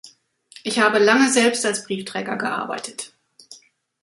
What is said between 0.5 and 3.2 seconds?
Ich habe lange selbst als Briefträger gearbeitet.